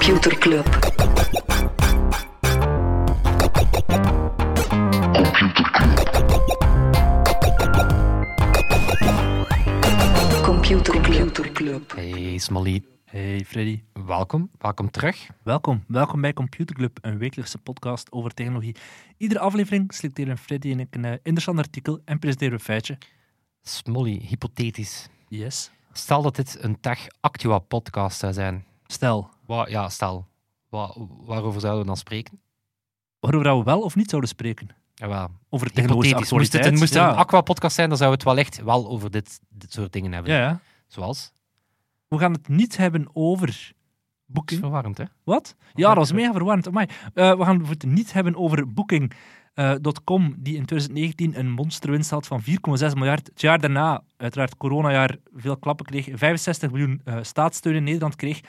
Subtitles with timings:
[0.00, 0.64] Computer Club.
[10.42, 11.92] Computer Computer Club.
[11.94, 14.50] Hey Smolly, Hey Freddy, welkom.
[14.58, 15.28] Welkom terug.
[15.42, 15.84] welkom.
[15.86, 18.76] Welkom bij Computer Club, een wekelijkse podcast over technologie.
[19.16, 22.98] Iedere aflevering selecteren Freddy en ik een eh, interessant artikel en presenteren we een feitje.
[23.62, 25.08] Smolly, hypothetisch.
[25.28, 25.70] Yes.
[25.92, 28.64] Stel dat dit een Tech Actua podcast zou zijn.
[28.86, 29.30] Stel,
[29.68, 30.26] Ja, stel.
[30.68, 32.40] Wa- waarover zouden we dan spreken?
[33.20, 34.68] waarover we wel of niet zouden spreken.
[34.94, 36.34] Jawel, Over technologische.
[36.34, 39.40] Moest het, moest het een Aqua podcast zijn, dan zou het wellicht wel over dit,
[39.48, 40.32] dit soort dingen hebben.
[40.32, 40.60] Ja.
[40.86, 41.32] Zoals?
[42.08, 43.74] We gaan het niet hebben over Dat is
[44.26, 44.60] Booking.
[44.60, 45.04] verwarrend, hè?
[45.24, 45.56] Wat?
[45.74, 46.66] Ja, dat was mega verwarrend.
[46.66, 46.82] Eh,
[47.14, 52.94] we gaan het niet hebben over Booking.com, die in 2019 een monsterwinst had van 4,6
[52.94, 53.26] miljard.
[53.26, 58.40] Het jaar daarna, uiteraard coronajaar, veel klappen kreeg, 65 miljoen eh, staatssteun in Nederland kreeg,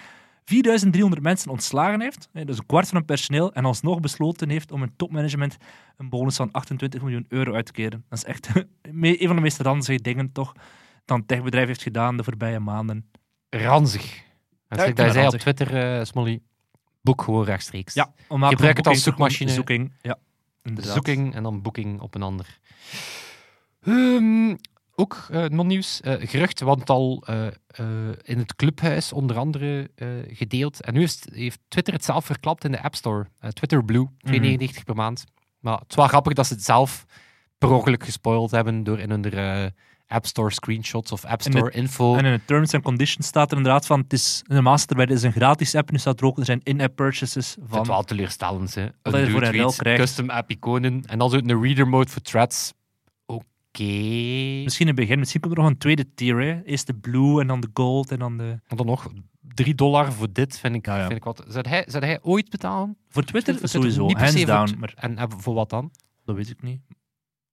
[0.45, 4.81] 4300 mensen ontslagen heeft, dus een kwart van het personeel, en alsnog besloten heeft om
[4.81, 5.57] een topmanagement
[5.97, 8.05] een bonus van 28 miljoen euro uit te keren.
[8.09, 8.49] Dat is echt
[8.81, 10.53] een van de meest ranzige dingen toch
[11.05, 13.09] dat een techbedrijf heeft gedaan de voorbije maanden.
[13.49, 14.15] Ranzig.
[14.15, 16.41] Ja, ik dat vind zei dat op Twitter, eh, Smolly,
[17.01, 17.93] boek gewoon rechtstreeks.
[17.93, 19.51] Ja, Gebruik het als zoekmachine.
[19.51, 20.17] Zoeking, ja.
[20.63, 20.93] Inderdaad.
[20.93, 22.59] Zoeking en dan boeking op een ander.
[23.81, 24.55] Ehm,
[25.01, 26.01] ook eh non-nieuws.
[26.01, 27.47] eh, gerucht, want al eh,
[28.21, 29.89] in het clubhuis onder andere
[30.27, 30.81] gedeeld.
[30.81, 33.27] En nu heeft, heeft Twitter het zelf verklapt in de App Store.
[33.53, 35.23] Twitter Blue, 2,99 per maand.
[35.59, 37.05] Maar het is wel grappig dat ze het zelf
[37.57, 39.21] per ongeluk gespoild hebben door in hun
[40.11, 42.15] App Store screenshots of App En Store info.
[42.15, 45.17] En in de terms and conditions staat er inderdaad van, het is een masterware, het
[45.17, 47.77] is een gratis app, en nu staat er ook, er zijn in-app purchases van...
[47.77, 48.75] het wel teleurstellend.
[48.75, 48.87] Hè.
[49.03, 49.99] Voor een krijgt.
[49.99, 52.73] custom app iconen en dan zo een reader mode voor threads.
[53.71, 53.83] Oké.
[54.63, 56.63] Misschien in het begin, misschien komt er nog een tweede tier, hè.
[56.63, 58.59] Eerst de blue en dan de gold en dan de...
[58.67, 59.11] En dan nog
[59.41, 61.05] 3 dollar voor dit, vind ik, Ja, ja.
[61.05, 61.43] Vind ik wat.
[61.47, 62.97] Zou hij, zou hij ooit betalen?
[63.07, 65.91] Voor Twitter Voor Twitter sowieso, hands down, maar En voor wat dan?
[66.25, 66.81] dat weet ik niet.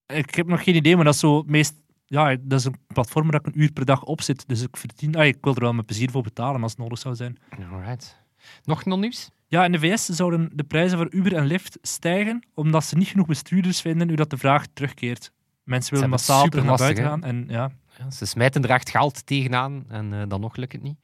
[0.07, 1.75] Ik heb nog geen idee, maar dat is zo het meest...
[2.07, 4.77] Ja, dat is een platform waar ik een uur per dag op zit, dus ik
[4.77, 5.17] verdien...
[5.17, 7.39] Ah, ik wil er wel met plezier voor betalen als het nodig zou zijn.
[7.73, 8.23] Alright.
[8.65, 9.31] Nog non-nieuws?
[9.47, 13.09] Ja, in de VS zouden de prijzen voor Uber en Lyft stijgen, omdat ze niet
[13.09, 15.33] genoeg bestuurders vinden nu dat de vraag terugkeert.
[15.69, 17.71] Mensen willen massaal naar buiten gaan en ja...
[17.99, 20.99] Ja, ze smijten er echt geld tegenaan en eh, dan nog lukt het niet.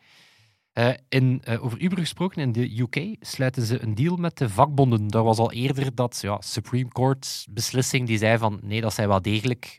[0.72, 4.48] Eh, in, eh, over Uber gesproken, in de UK sluiten ze een deal met de
[4.48, 5.08] vakbonden.
[5.08, 9.08] Daar was al eerder dat ja, Supreme Court beslissing die zei van nee, dat zijn
[9.08, 9.76] wel degelijk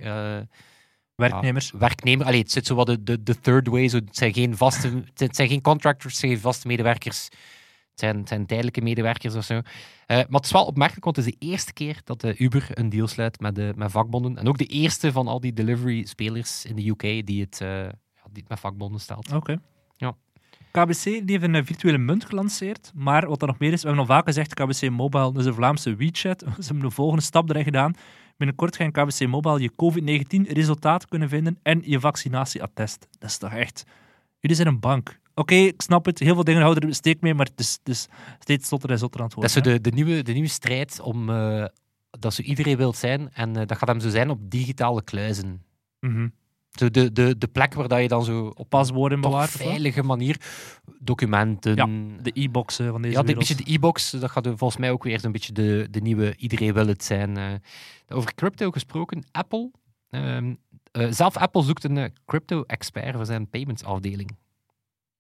[1.16, 1.70] Werknemers.
[1.72, 2.26] Ja, werknemer.
[2.26, 3.88] Allee, het zit zo wat de, de, de third way.
[3.88, 7.30] Zo, het, zijn geen vaste, het zijn geen contractors, het zijn geen vaste medewerkers.
[7.96, 9.54] Het zijn, het zijn tijdelijke medewerkers of zo.
[9.54, 9.64] Eh,
[10.06, 12.90] maar het is wel opmerkelijk, want het is de eerste keer dat de Uber een
[12.90, 14.38] deal sluit met, de, met vakbonden.
[14.38, 17.58] En ook de eerste van al die delivery-spelers in de UK die het,
[18.32, 19.34] die het met vakbonden stelt.
[19.34, 19.60] Oké.
[19.98, 20.16] Ja.
[20.72, 24.08] KBC die heeft een virtuele munt gelanceerd, maar wat er nog meer is, we hebben
[24.08, 27.64] al vaak gezegd, KBC Mobile, dus de Vlaamse WeChat, ze hebben de volgende stap erin
[27.64, 27.94] gedaan.
[28.38, 33.08] Binnenkort ga je in KBC Mobile je COVID-19-resultaat kunnen vinden en je vaccinatieattest.
[33.20, 33.86] Dat is toch echt...
[34.40, 35.20] Jullie zijn een bank.
[35.36, 37.90] Oké, ik snap het, heel veel dingen houden er steek mee, maar het is, het
[37.90, 38.08] is
[38.40, 39.72] steeds zotter en zotter aan het Dat is worden.
[39.72, 41.66] zo de, de, nieuwe, de nieuwe strijd om eh,
[42.20, 43.34] dat zo iedereen wil zijn.
[43.34, 45.64] En eh, dat gaat hem zo zijn op digitale kluizen.
[46.00, 46.28] Mhm.
[46.72, 49.50] Zo de, de, de plek waar dat je dan zo op Paswoorden of wat?
[49.50, 50.42] veilige manier
[51.00, 51.86] documenten, Ja,
[52.24, 53.48] De e-boxen van deze Ja, wereld.
[53.48, 56.74] beetje de e-box, dat gaat volgens mij ook weer een beetje de, de nieuwe iedereen
[56.74, 57.38] wil het zijn.
[57.38, 57.54] eh.
[58.08, 59.72] over crypto gesproken, Apple.
[60.10, 60.54] ehm,
[60.92, 64.30] eh, zelf Apple zoekt een crypto-expert voor zijn payments afdeling.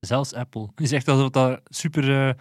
[0.06, 0.70] Zelfs Apple.
[0.76, 2.34] Je zegt alsof dat super eh,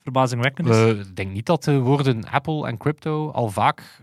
[0.00, 0.76] verbazingwekkend is.
[0.76, 4.00] Eh, Ik denk niet dat de woorden Apple en crypto al vaak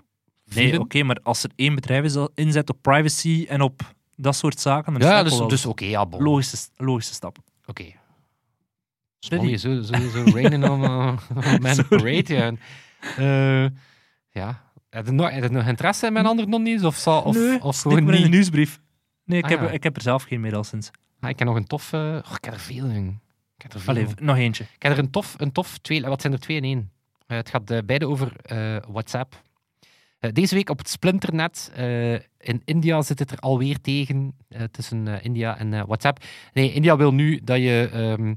[0.56, 3.81] Nee, oké, maar als er één bedrijf is dat inzet op privacy en op
[4.16, 6.19] dat soort zaken, dan is Ja, Apple dus, dus oké, ja, bon.
[6.19, 6.30] Oké.
[6.30, 7.38] logische, logische stap.
[9.19, 12.24] Smolly, zo, zo, zo rainen om uh, om mijn parade.
[12.33, 12.51] Ja.
[13.18, 13.69] Eh,
[14.30, 14.68] ja.
[14.89, 16.83] Heb je, nog, heb je nog interesse in mijn andere non-nieuws?
[16.83, 18.30] Of, zal- of, nee, of gewoon maar in niet?
[18.30, 18.80] de nieuwsbrief.
[19.25, 19.69] Nee, ik, Ah, heb, ja.
[19.69, 20.92] ik heb er zelf geen meer al sinds.
[21.19, 21.94] Ah, ik heb nog een tof...
[21.94, 23.19] eh, oh, ik heb er veel, jong.
[23.56, 23.94] Ik heb er veel.
[23.94, 24.63] Allee, nog eentje.
[24.75, 26.92] Ik heb er een tof, een tof twee, wat zijn er twee in één?
[27.27, 29.42] Eh, het gaat eh, beide over eh, WhatsApp.
[30.19, 31.71] Eh, deze week op het splinternet.
[31.75, 36.24] eh, in India zit het er alweer tegen eh, tussen eh, India en eh, WhatsApp.
[36.54, 38.33] Nee, India wil nu dat je, ehm,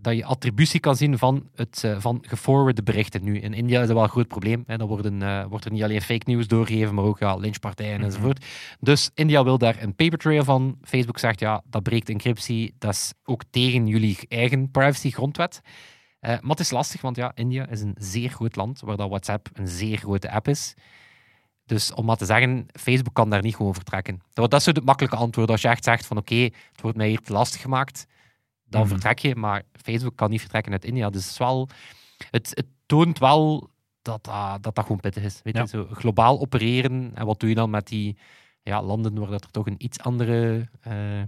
[0.00, 3.24] dat je attributie kan zien van, het, eh, van geforwardde berichten.
[3.24, 4.64] Nu, in India is dat wel een groot probleem.
[4.66, 4.76] Hè.
[4.76, 8.04] Dan worden, eh, wordt er niet alleen fake news doorgegeven, maar ook ja, lynchpartijen Mhm.
[8.04, 8.44] enzovoort.
[8.80, 10.78] Dus India wil daar een paper trail van.
[10.82, 12.74] Facebook zegt ja, dat breekt encryptie.
[12.78, 15.60] Dat is ook tegen jullie eigen privacy-grondwet.
[16.20, 19.08] Eh, maar het is lastig, want ja, India is een zeer groot land waar dat
[19.08, 20.74] WhatsApp een zeer grote app is.
[21.66, 24.20] Dus om maar te zeggen, Facebook kan daar niet gewoon vertrekken.
[24.32, 25.50] Dat, dat is het makkelijke antwoord.
[25.50, 26.34] Als je echt zegt van oké,
[26.72, 28.06] het wordt mij hier te lastig gemaakt,
[28.68, 28.90] dan Mhm.
[28.90, 29.36] vertrek je.
[29.36, 31.10] Maar Facebook kan niet vertrekken uit India.
[31.10, 31.68] Dus het, is wel,
[32.30, 33.70] het, het toont wel
[34.02, 35.40] dat dat, dat dat gewoon pittig is.
[35.42, 35.60] Weet Ja.
[35.62, 37.10] je, zo globaal opereren.
[37.14, 38.16] En wat doe je dan met die
[38.62, 41.22] ja, landen waar dat er toch een iets andere eh,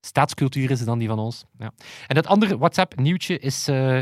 [0.00, 1.44] staatscultuur is dan die van ons.
[1.58, 1.72] Ja.
[2.06, 4.00] En het andere WhatsApp-nieuwtje is eh,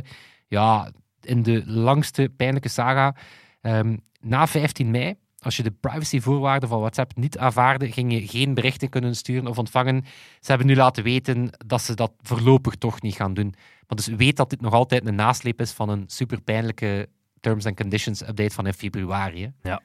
[0.49, 0.91] ja,
[1.21, 3.15] in de langste pijnlijke saga.
[3.61, 5.15] Ehm, na 15 mei,
[5.47, 9.59] als je de privacyvoorwaarden van WhatsApp niet aanvaarde, ging je geen berichten kunnen sturen of
[9.59, 10.05] ontvangen.
[10.41, 13.55] Ze hebben nu laten weten dat ze dat voorlopig toch niet gaan doen.
[13.87, 17.09] Maar dus weet dat dit nog altijd een nasleep is van een super pijnlijke
[17.41, 19.43] Terms and Conditions update van in februari.
[19.43, 19.71] hè.
[19.71, 19.83] Ja,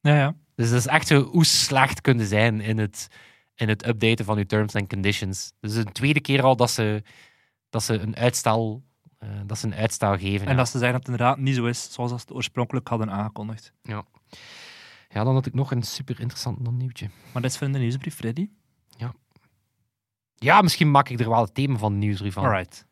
[0.00, 0.34] ja.
[0.54, 3.08] Dus dat is echt zo hoe slecht kunnen zijn in het,
[3.54, 5.52] in het updaten van je terms and conditions.
[5.60, 7.02] Dus een tweede keer al dat ze,
[7.70, 8.82] dat ze een uitstel,
[9.18, 10.46] eh, dat ze een uitstel geven.
[10.46, 10.58] En ja.
[10.58, 13.72] dat ze zeggen dat het inderdaad niet zo is zoals ze het oorspronkelijk hadden aangekondigd.
[13.82, 14.04] ja,
[15.24, 17.10] dan had ik nog een super interessant nieuwtje.
[17.32, 18.48] Maar dat is van de nieuwsbrief, Freddy.
[20.36, 22.44] Ja, misschien maak ik er wel het thema van de nieuwsbrief van.
[22.44, 22.86] Alright.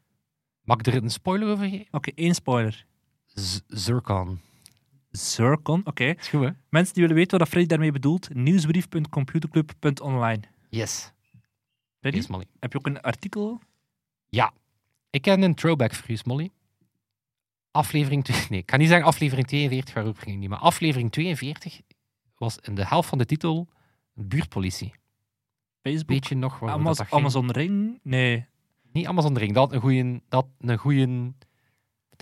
[0.62, 1.86] Mag ik er een spoiler over geven?
[1.90, 2.86] Oké, één spoiler.
[3.26, 4.40] Z- Zircon.
[5.10, 6.04] Zircon, oké.
[6.04, 6.50] Is goed, hè?
[6.68, 10.40] Mensen die willen weten wat Freddy daarmee bedoelt, nieuwsbrief.computerclub.online.
[10.68, 11.12] Yes.
[12.00, 12.44] Freddy, Yes, Molly.
[12.60, 13.60] heb je ook een artikel?
[15.10, 16.50] Ik ken een throwback voor u, Molly.
[17.70, 18.24] Aflevering...
[18.24, 20.48] tw- Nee, ik kan niet zeggen aflevering 42, waarover ging niet.
[20.48, 21.80] Maar aflevering 42
[22.42, 23.68] was in de helft van de titel
[24.14, 24.92] buurtpolitie.
[25.82, 26.08] Facebook?
[26.08, 27.10] Weet je nog Amaz- ging?
[27.10, 28.00] Amazon Ring?
[28.02, 28.46] Nee.
[28.92, 29.54] Niet Amazon Ring.
[29.54, 30.22] Dat een goeie...
[30.28, 30.78] Dat een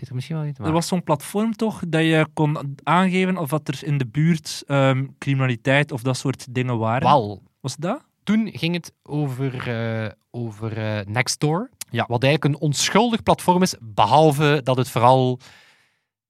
[0.01, 3.49] heeft er misschien wel niet Er was zo'n platform toch, dat je kon aangeven of
[3.49, 7.09] dat er in de buurt ehm, criminaliteit of dat soort dingen waren.
[7.09, 8.05] Wel, Was dat?
[8.23, 11.71] toen ging het over, eh, over eh, Nextdoor.
[11.91, 12.05] Ja.
[12.09, 15.39] Wat eigenlijk een onschuldig platform is, behalve dat het vooral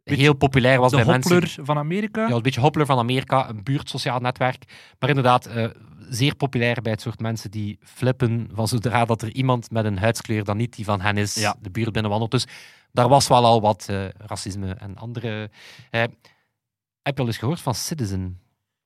[0.03, 1.33] Beetje heel populair was de bij mensen.
[1.33, 2.29] Hoppler van Amerika?
[2.29, 4.65] Ja, een beetje Hoppler van Amerika, een buurtsociaal netwerk.
[4.99, 5.65] Maar inderdaad, eh,
[6.09, 9.99] zeer populair bij het soort mensen die flippen van zodra dat er iemand met een
[9.99, 11.57] huidskleur dan niet die van hen is, Ja.
[11.61, 12.31] de buurt binnenwandelt.
[12.31, 12.47] Dus
[12.93, 15.51] daar was wel al wat eh, racisme en andere...
[15.91, 18.39] heb je al eens gehoord van Citizen?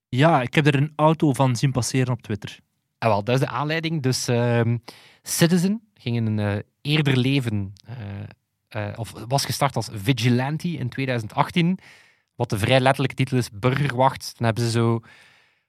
[0.08, 2.58] Ja, ik heb er een auto van zien passeren op Twitter.
[2.98, 4.02] Ah, wel, dat is de aanleiding.
[4.02, 4.76] Dus ehm,
[5.22, 7.72] Citizen ging in een eh, eerder leven,
[8.74, 11.78] eh, of was gestart als Vigilante in 2018.
[12.34, 14.34] Wat de vrij letterlijke titel is, Burgerwacht.
[14.36, 15.00] Dan hebben ze zo,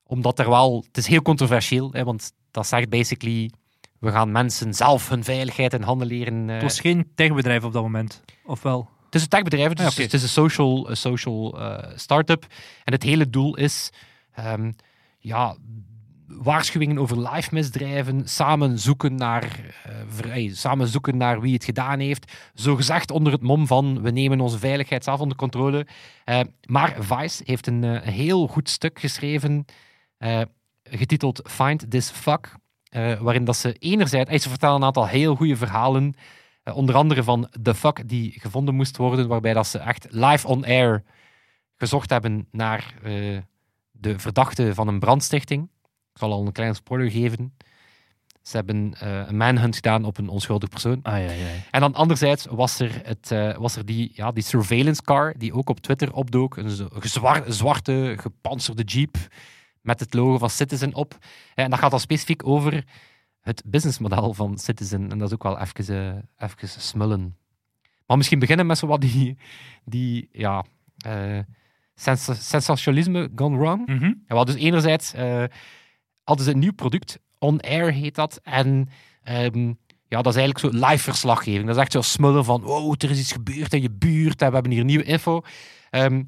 [0.03, 3.51] omdat er wel, het is heel controversieel, hè, want dat zegt basically,
[3.99, 6.47] we gaan mensen zelf hun veiligheid in handen leren.
[6.49, 8.23] eh, Het was geen techbedrijf op dat moment.
[8.45, 8.89] Of wel?
[9.05, 10.01] het is een techbedrijf, dus Ah, oké.
[10.01, 12.45] het is een social, een social eh, start-up.
[12.83, 13.89] En het hele doel is
[14.33, 14.71] ehm,
[15.19, 15.55] ja,
[16.27, 19.59] waarschuwingen over live misdrijven, samen zoeken, naar,
[20.31, 22.33] eh, samen zoeken naar wie het gedaan heeft.
[22.53, 25.87] Zo gezegd onder het mom van we nemen onze veiligheid zelf onder controle.
[26.23, 29.65] Eh, maar Vice heeft een, eh, een heel goed stuk geschreven,
[30.83, 32.55] getiteld Find This Fuck.
[33.19, 36.13] waarin dat ze enerzijds, ze vertellen een aantal heel goede verhalen,
[36.73, 40.65] onder andere van The Fuck die gevonden moest worden, waarbij dat ze echt live on
[40.65, 41.03] air
[41.75, 42.93] gezocht hebben naar
[43.91, 45.69] de verdachte van een brandstichting.
[46.15, 47.53] Ik zal al een kleine spoiler geven.
[48.41, 50.99] Ze hebben eh, een manhunt gedaan op een onschuldig persoon.
[51.01, 51.47] Ah, ja, ja.
[51.71, 55.53] En dan anderzijds was er, het, eh, was er die, ja, die surveillance car die
[55.53, 56.57] ook op Twitter opdook.
[56.57, 56.89] Een
[57.47, 59.17] zwarte, gepantserde jeep
[59.81, 61.17] met het logo van Citizen op.
[61.55, 62.83] En dat gaat dan specifiek over
[63.41, 65.11] het businessmodel van Citizen.
[65.11, 67.37] En dat is ook wel even, even smullen.
[68.05, 69.37] Maar misschien beginnen met zo wat die,
[69.85, 70.63] die ja,
[71.95, 73.87] sens- sensationalisme gone wrong.
[73.87, 74.05] Mhm.
[74.05, 75.13] Ja, wel, dus enerzijds
[76.41, 78.39] ze een nieuw product, On Air heet dat.
[78.43, 78.89] En
[79.23, 79.73] ehm,
[80.07, 81.65] ja, dat is eigenlijk zo live verslaggeving.
[81.65, 84.47] Dat is echt zo smullen van, oh, er is iets gebeurd in je buurt en
[84.47, 85.41] we hebben hier nieuwe info.
[85.89, 86.23] Ehm,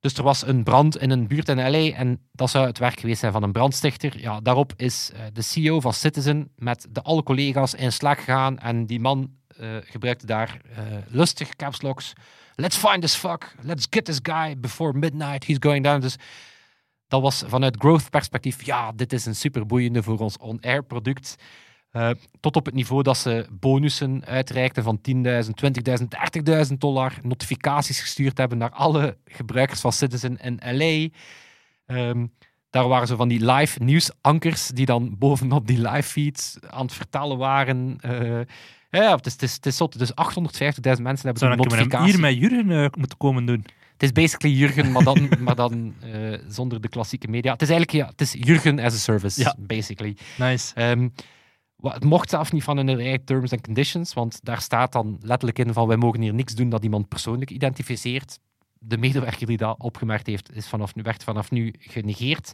[0.00, 3.00] dus er was een brand in een buurt in LA en dat zou het werk
[3.00, 4.20] geweest zijn van een brandstichter.
[4.20, 8.58] Ja, daarop is eh, de CEO van Citizen met de alle collega's in slag gegaan
[8.58, 12.12] en die man eh, gebruikte daar eh, lustig caps locks.
[12.54, 13.54] Let's find this fuck.
[13.62, 15.46] Let's get this guy before midnight.
[15.46, 16.00] He's going down.
[16.00, 16.16] Dus
[17.08, 21.36] dat was vanuit growth perspectief, ja, dit is een superboeiende voor ons on-air product.
[21.90, 22.10] Eh,
[22.40, 27.12] tot op het niveau dat ze bonussen uitreikten van 10.000, 20.000, 30.000 dollar.
[27.22, 31.08] Notificaties gestuurd hebben naar alle gebruikers van Citizen in LA.
[31.86, 32.26] Ehm,
[32.70, 36.94] daar waren zo van die live nieuwsankers die dan bovenop die live feeds aan het
[36.94, 37.98] vertellen waren.
[38.00, 38.40] Eh,
[38.90, 39.98] ja, het is, het is, het is zot.
[39.98, 42.10] Dus 850.000 mensen hebben Zou een ik hem notificatie.
[42.12, 43.64] hier met Jurgen eh, moeten komen doen?
[43.96, 47.52] Het is basically Jurgen, maar dan, maar dan eh, zonder de klassieke media.
[47.52, 49.54] Het is eigenlijk ja, het is Jurgen as a service, Ja.
[49.58, 50.16] basically.
[50.38, 50.74] Nice.
[51.76, 55.18] Wa- het mocht zelfs niet van hun eigen terms and conditions, want daar staat dan
[55.20, 58.38] letterlijk in van wij mogen hier niks doen dat iemand persoonlijk identificeert.
[58.78, 62.52] de medewerker die dat opgemerkt heeft, is vanaf nu, werd vanaf nu genegeerd.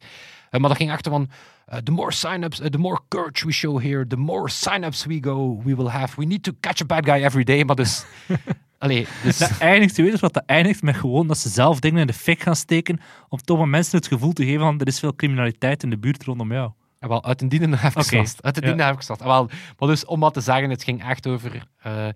[0.51, 1.31] Eh, maar dat ging achter van,
[1.67, 5.61] eh, the more sign-ups, the more courage we show here, the more sign-ups we go,
[5.65, 6.21] we will have.
[6.21, 7.65] We need to catch a bad guy every day.
[7.65, 8.05] Maar dus...
[8.83, 9.39] Allee, dus...
[9.39, 12.07] Dat eindigt, je weet dus wat dat eindigt met gewoon dat ze zelf dingen in
[12.07, 14.99] de fik gaan steken om toch aan mensen het gevoel te geven van er is
[14.99, 16.71] veel criminaliteit in de buurt rondom jou.
[17.01, 18.43] Ja, wel, uit een dienen nog even Oké, vast.
[18.43, 18.91] Uit een ja.
[18.91, 19.23] even vast.
[19.23, 21.67] Wel, maar dus om wat te zeggen, het ging echt over...
[21.79, 22.09] eh,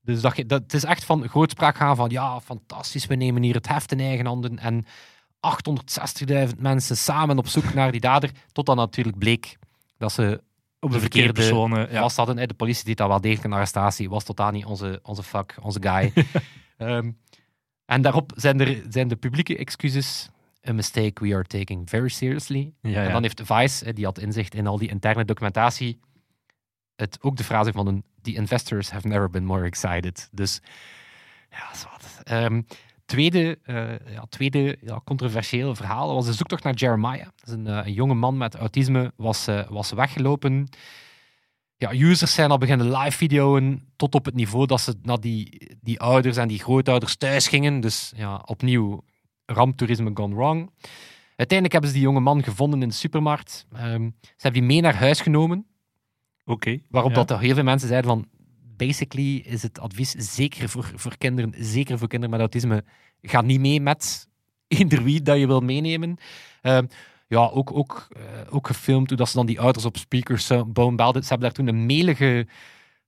[0.00, 3.54] dus dat, dat, het is echt van grootspraak gaan van ja, fantastisch, we nemen hier
[3.54, 4.84] het heft in eigen handen en
[6.48, 9.56] 860.000 mensen samen op zoek naar die dader, tot dan natuurlijk bleek
[9.98, 10.42] dat ze
[10.86, 11.92] Op de de verkeerde verkeerde personen.
[11.92, 12.00] Ja.
[12.00, 12.48] vast hadden.
[12.48, 15.82] De politie deed dat wel degelijk een arrestatie, was totaal niet onze, onze fuck, onze
[15.82, 16.12] guy.
[16.76, 17.10] Ehm,
[17.84, 20.28] en daarop zijn, er, zijn de publieke excuses
[20.68, 22.72] a mistake we are taking very seriously.
[22.80, 26.00] Ja, En dan heeft Vice, die had inzicht in al die interne documentatie,
[26.96, 30.28] het ook de frase van een The investors have never been more excited.
[30.32, 30.60] Dus
[31.50, 32.04] ja, zwart.
[32.22, 32.60] Ehm
[33.06, 37.18] tweede, eh, ja, tweede ja, controversiële verhaal was de zoektocht naar Jeremiah.
[37.24, 40.68] Dat is een, eh, een jonge man met autisme, was, eh, was weggelopen.
[41.76, 45.70] Ja, users zijn al beginnen live videoen tot op het niveau dat ze naar die,
[45.80, 47.80] die ouders en die grootouders thuis gingen.
[47.80, 49.04] Dus ja, opnieuw
[49.46, 50.70] ramptoerisme gone wrong.
[51.36, 53.66] Uiteindelijk hebben ze die jonge man gevonden in de supermarkt.
[53.72, 55.66] Ehm, ze hebben die mee naar huis genomen.
[56.44, 56.78] Oké.
[56.90, 57.24] Waarop Ja.
[57.24, 58.28] dat heel veel mensen zeiden van...
[58.76, 62.84] Basically is het advies, zeker voor, voor kinderen, zeker voor kinderen met autisme,
[63.22, 64.28] ga niet mee met
[64.68, 66.16] eender wie dat je wil meenemen.
[66.62, 66.86] Ehm,
[67.28, 68.22] ja, ook, ook, eh,
[68.54, 71.22] ook gefilmd hoe dat ze dan die ouders op speakers uh, belden.
[71.22, 72.46] Ze hebben daar toen een melige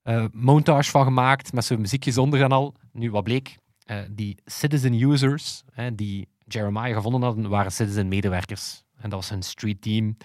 [0.03, 2.75] eh, montage van gemaakt, met zo'n muziekjes onder en al.
[2.93, 3.57] Nu, wat bleek?
[3.85, 8.83] Eh, die citizen users, die Jeremiah gevonden hadden, waren citizen medewerkers.
[8.97, 10.17] En dat was hun street team.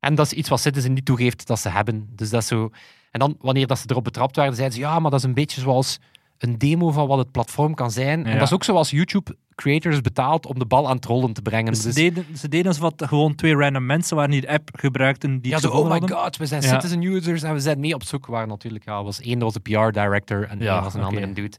[0.00, 2.08] En dat is iets wat Citizen niet toegeeft dat ze hebben.
[2.14, 2.70] Dus dat is zo...
[3.10, 5.34] En dan, wanneer dat ze erop betrapt werden, zeiden ze, ja, maar dat is een
[5.34, 5.98] beetje zoals
[6.38, 8.26] een demo van wat het platform kan zijn.
[8.26, 11.42] En dat is ook zoals YouTube creators betaalt om de bal aan het rollen te
[11.42, 11.72] brengen.
[11.72, 15.40] Dus ze, deden, ze deden het gewoon twee random mensen waren die de app gebruikten
[15.40, 16.10] die ja, zo, oh my hadden.
[16.16, 16.68] god, we zijn Ja.
[16.68, 18.26] citizen users en we zijn mee op zoek.
[18.26, 21.56] Waar natuurlijk, ja, was één was de PR director en één was een andere dude.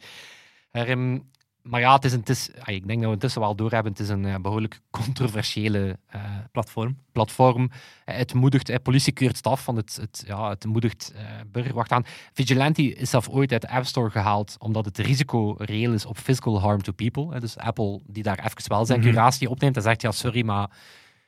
[0.71, 1.17] Ehm,
[1.63, 4.01] maar ja, het is een, het is, ik denk dat we intussen wel doorhebben, het
[4.01, 6.97] is een eh, behoorlijk controversiële eh, Platform.
[7.11, 7.69] platform.
[8.05, 11.21] Eh, Het moedigt, eh, politie keurt het af, want het, het, ja, het moedigt eh
[11.51, 11.73] burger.
[11.73, 12.05] Wacht aan.
[12.33, 16.17] Vigilante is zelf ooit uit de App Store gehaald, omdat het risico reëel is op
[16.17, 17.39] physical harm to people.
[17.39, 19.09] Dus Apple, die daar even wel zijn Mhm.
[19.09, 20.69] curatie opneemt en zegt, ja, sorry, maar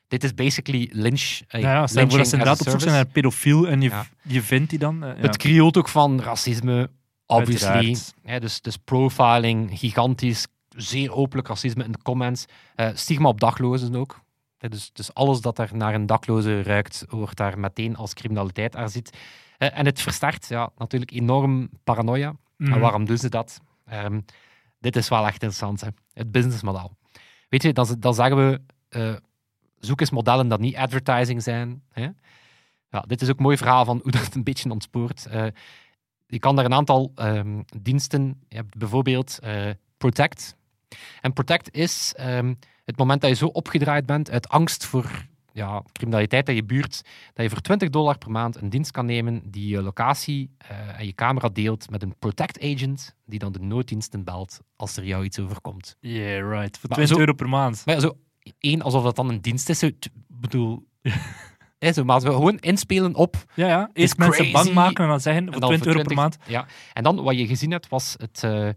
[0.08, 1.42] dit is basically lynch.
[1.48, 4.06] Ja, ja, lynching ze inderdaad op zoek zijn naar een pedofiel en je, Ja.
[4.22, 4.98] je vindt die dan.
[5.00, 5.16] ja.
[5.18, 6.90] Het krioelt ook van racisme,
[7.26, 7.98] obviously.
[8.24, 12.46] Hè, dus, dus profiling, gigantisch, zeer openlijk racisme in de comments.
[12.76, 14.22] Eh, stigma op daklozen ook.
[14.58, 18.76] Hè, dus, dus alles dat er naar een dakloze ruikt, wordt daar meteen als criminaliteit
[18.76, 19.18] aan ziet.
[19.58, 22.36] Eh, en het versterkt ja, natuurlijk enorm paranoia.
[22.58, 22.74] Mhm.
[22.74, 23.60] En waarom doen ze dat?
[23.86, 24.22] Ehm,
[24.80, 25.88] dit is wel echt interessant, hè.
[26.14, 26.98] het businessmodel.
[27.50, 29.16] Weet je, dan, dan zeggen we, eh,
[29.80, 31.84] zoek eens modellen dat niet advertising zijn.
[31.90, 32.08] Hè?
[32.90, 35.28] Ja, dit is ook een mooi verhaal van hoe dat een beetje ontspoort.
[36.34, 40.56] Je kan daar een aantal ehm, diensten, je hebt bijvoorbeeld eh, Protect.
[41.22, 42.54] En Protect is ehm,
[42.86, 47.02] het moment dat je zo opgedraaid bent uit angst voor ja, criminaliteit in je buurt,
[47.34, 51.00] dat je voor 20 dollar per maand een dienst kan nemen die je locatie eh,
[51.00, 55.06] en je camera deelt met een Protect agent, die dan de nooddiensten belt als er
[55.06, 55.98] jou iets overkomt.
[56.00, 56.78] Yeah, right.
[56.78, 57.82] Voor Maar 20 zo- euro per maand.
[57.86, 58.18] Maar ja, zo
[58.60, 59.80] één, alsof dat dan een dienst is.
[59.80, 60.88] T- bedoel,
[61.84, 63.90] hè, zo, maar als we gewoon inspelen op Ja, ja.
[63.94, 64.64] Eerst mensen crazy.
[64.64, 66.38] bang maken en dan zeggen voor En dan 20 euro per maand.
[66.48, 68.70] Ja, en dan wat je gezien hebt was het, eh,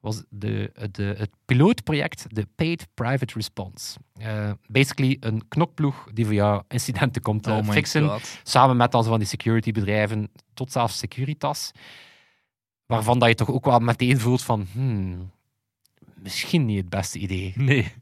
[0.00, 3.98] was de, de, het pilootproject, de Paid Private Response.
[4.18, 8.38] Eh, basically een knokploeg die voor jou incidenten komt eh, Oh my fixen, god.
[8.42, 11.70] samen met dan zo van die securitybedrijven, tot zelfs Securitas,
[12.86, 15.30] waarvan dat je toch ook wel meteen voelt van, hmm,
[16.14, 17.52] misschien niet het beste idee.
[17.56, 17.92] Nee.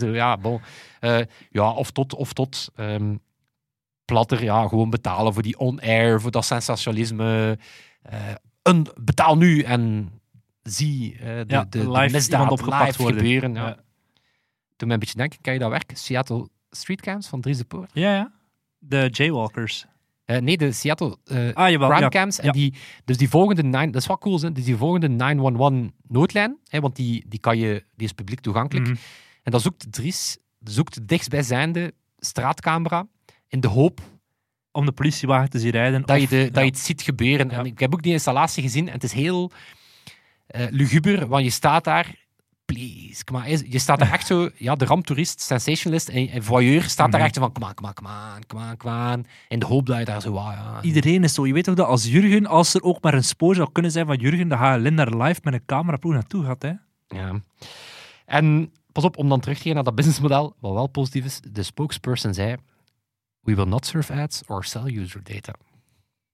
[0.00, 0.60] Ja, bon.
[1.00, 1.20] Eh,
[1.50, 3.14] ja, of tot, of tot ehm,
[4.04, 7.58] platter, ja, gewoon betalen voor die on-air, voor dat sensationalisme.
[8.02, 8.18] Eh,
[8.62, 10.10] een, betaal nu en
[10.62, 13.20] zie eh, de, Ja, de, de live misdaad opgepakt live worden.
[13.20, 13.54] gebeuren.
[13.54, 13.66] Ja.
[13.66, 13.76] Ja.
[14.76, 15.90] Toen me een beetje denken, kan je dat werk?
[15.94, 17.90] Seattle Streetcams van Dries de Poort?
[17.94, 18.32] Ja, ja.
[18.78, 19.86] De Jaywalkers.
[20.24, 21.16] Eh, nee, de Seattle
[21.54, 21.88] Ah, jawel.
[21.88, 22.38] Crimecams.
[22.38, 24.52] En die, dus die volgende, nine, dat is wel cool, hè?
[24.52, 28.86] dus die volgende 911 noodlijn, hè, want die, die, kan je, die is publiek toegankelijk.
[28.86, 28.96] Mhm.
[29.42, 33.06] En dan zoekt Dries zoekt de dichtstbijzijnde straatcamera
[33.54, 34.00] in de hoop
[34.72, 36.02] Om de politiewagen te zien rijden.
[36.06, 36.44] dat, je, of- de, ja.
[36.50, 37.50] dat je het ziet gebeuren.
[37.50, 37.58] Ja.
[37.58, 39.50] En ik heb ook die installatie gezien en het is heel
[40.46, 42.22] eh luguber, want je staat daar.
[42.64, 43.48] Please, kom maar.
[43.50, 47.28] Je staat daar echt zo, ja, de ramptoerist, sensationalist en, en voyeur staat daar Mhm.
[47.28, 49.24] echt van, kom aan, kom aan, kom aan, kom aan, kom aan.
[49.48, 50.82] In de hoop dat je daar zo, ah, ja.
[50.82, 51.46] Iedereen is zo.
[51.46, 54.06] Je weet toch dat als Jurgen, als er ook maar een spoor zou kunnen zijn
[54.06, 56.62] van Jurgen, dan ga je Linda live met een cameraploeg naartoe gaat.
[56.62, 56.72] Hè?
[57.08, 57.40] Ja.
[58.26, 61.40] En pas op, om dan terug te gaan naar dat businessmodel, wat wel positief is,
[61.52, 62.56] de spokesperson zei,
[63.44, 65.52] we will not serve ads or sell user data.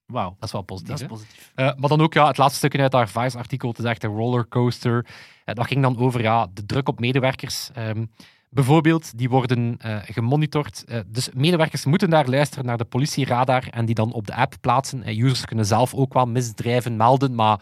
[0.05, 0.89] Wauw, Dat is wel positief.
[0.89, 1.11] dat is hè?
[1.11, 1.51] positief.
[1.55, 4.15] Eh, maar dan ook ja, het laatste stukje uit haar Vice-artikel, het is echt een
[4.15, 5.05] rollercoaster.
[5.45, 7.69] Eh, dat ging dan over ja, de druk op medewerkers.
[7.73, 8.05] Ehm,
[8.49, 10.85] bijvoorbeeld, die worden eh, gemonitord.
[11.07, 15.03] Dus medewerkers moeten daar luisteren naar de politieradar en die dan op de app plaatsen.
[15.03, 17.61] Eh, users kunnen zelf ook wel misdrijven melden, maar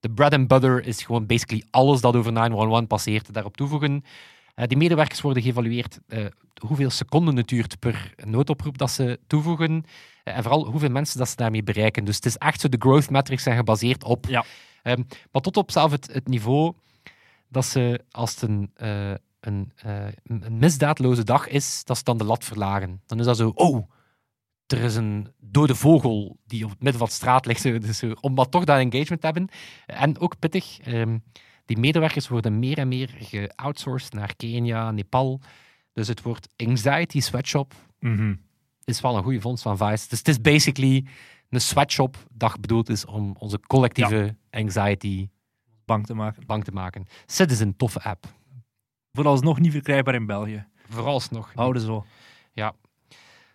[0.00, 4.04] de bread and butter is gewoon basically alles dat over 911 passeert, daarop toevoegen.
[4.54, 6.24] Eh, die medewerkers worden geëvalueerd eh,
[6.66, 9.84] hoeveel seconden het duurt per noodoproep dat ze toevoegen.
[10.24, 12.04] Eh, en vooral hoeveel mensen dat ze daarmee bereiken.
[12.04, 14.26] Dus het is echt zo, de growth metrics zijn gebaseerd op.
[14.26, 14.44] Ja.
[14.82, 16.72] Ehm, maar tot op zelf het, het niveau
[17.48, 19.72] dat ze, als het een, eh, een,
[20.22, 23.02] een misdaadloze dag is, dat ze dan de lat verlagen.
[23.06, 23.90] Dan is dat zo, oh,
[24.66, 27.62] er is een dode vogel die op het midden van de straat ligt.
[27.62, 29.48] Dus om wat toch dat engagement te hebben.
[29.86, 31.18] En ook pittig, ehm,
[31.64, 35.40] die medewerkers worden meer en meer geoutsourced naar Kenia, Nepal.
[35.92, 38.34] Dus het woord anxiety sweatshop Mhm.
[38.84, 40.08] is wel een goede vondst van Vice.
[40.08, 41.06] Dus het is basically
[41.48, 45.28] een sweatshop dat bedoeld is om onze collectieve anxiety
[45.84, 46.46] Bang te maken.
[46.46, 47.06] bang te maken.
[47.26, 48.26] Is een toffe app.
[49.12, 50.66] Vooralsnog niet verkrijgbaar in België.
[50.88, 51.52] Vooralsnog.
[51.54, 52.04] Houden zo.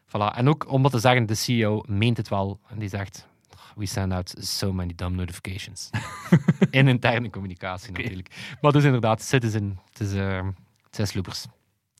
[0.07, 0.35] Voilà.
[0.35, 2.59] En ook om wat te zeggen, de CEO meent het wel.
[2.67, 3.27] En die zegt,
[3.77, 5.89] we send out so many dumb notifications.
[6.71, 8.57] In interne communicatie natuurlijk.
[8.61, 10.45] Maar dus inderdaad, Citizen, het is, eh,
[10.83, 11.45] het zijn sloepers.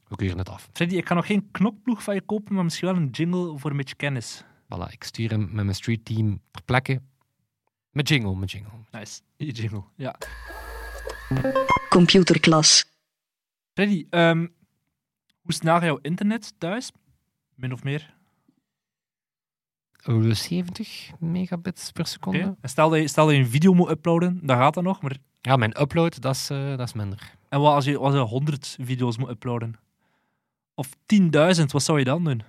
[0.08, 0.70] We keuren het af.
[0.74, 3.72] Freddy, ik ga nog geen knokploeg van je kopen, maar misschien wel een jingle voor
[3.72, 4.44] een beetje kennis.
[4.64, 7.02] Voilà, ik stuur hem met mijn street team ter plekke.
[7.92, 8.72] Met jingle, met jingle.
[8.92, 9.22] Nice.
[9.36, 9.84] Je jingle.
[9.96, 10.16] Ja.
[11.90, 12.86] Computerklas.
[13.74, 14.48] Freddy, ehm,
[15.42, 16.92] hoe snel gaat jouw internet thuis?
[17.56, 18.17] Min of meer?
[20.08, 22.56] Oh, 70 megabits per seconde.
[22.62, 25.02] En stel dat, je, stel dat je een video moet uploaden, dan gaat dat nog.
[25.02, 25.18] Maar...
[25.42, 27.36] Ja, mijn upload, dat is, eh, dat is minder.
[27.50, 29.76] En wat als je, als je 100 video's moet uploaden?
[30.76, 30.90] Of
[31.58, 32.42] 10.000, wat zou je dan doen?